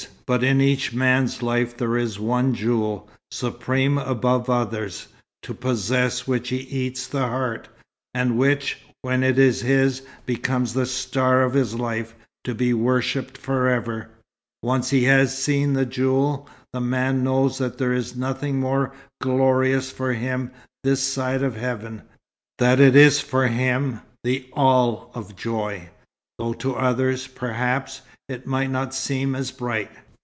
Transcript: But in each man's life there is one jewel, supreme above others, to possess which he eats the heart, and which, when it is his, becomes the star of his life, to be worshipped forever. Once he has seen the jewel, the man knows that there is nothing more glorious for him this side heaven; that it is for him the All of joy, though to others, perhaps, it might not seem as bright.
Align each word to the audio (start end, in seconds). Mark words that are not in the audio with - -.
But 0.25 0.45
in 0.45 0.61
each 0.61 0.93
man's 0.93 1.43
life 1.43 1.75
there 1.75 1.97
is 1.97 2.17
one 2.17 2.55
jewel, 2.55 3.09
supreme 3.31 3.97
above 3.97 4.49
others, 4.49 5.09
to 5.43 5.53
possess 5.53 6.25
which 6.25 6.47
he 6.49 6.59
eats 6.59 7.05
the 7.05 7.27
heart, 7.27 7.67
and 8.13 8.37
which, 8.37 8.77
when 9.01 9.23
it 9.23 9.37
is 9.37 9.59
his, 9.59 10.01
becomes 10.25 10.73
the 10.73 10.85
star 10.85 11.43
of 11.43 11.53
his 11.53 11.75
life, 11.75 12.15
to 12.45 12.55
be 12.55 12.73
worshipped 12.73 13.37
forever. 13.37 14.07
Once 14.63 14.89
he 14.91 15.03
has 15.03 15.37
seen 15.37 15.73
the 15.73 15.85
jewel, 15.85 16.47
the 16.71 16.79
man 16.79 17.25
knows 17.25 17.57
that 17.57 17.77
there 17.77 17.91
is 17.93 18.15
nothing 18.15 18.57
more 18.57 18.93
glorious 19.21 19.91
for 19.91 20.13
him 20.13 20.51
this 20.85 21.03
side 21.03 21.41
heaven; 21.41 22.03
that 22.57 22.79
it 22.79 22.95
is 22.95 23.19
for 23.19 23.47
him 23.47 23.99
the 24.23 24.47
All 24.53 25.11
of 25.13 25.35
joy, 25.35 25.89
though 26.39 26.53
to 26.53 26.73
others, 26.73 27.27
perhaps, 27.27 27.99
it 28.29 28.47
might 28.47 28.71
not 28.71 28.95
seem 28.95 29.35
as 29.35 29.51
bright. 29.51 29.91